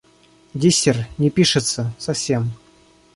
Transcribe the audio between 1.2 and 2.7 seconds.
пишется, совсем.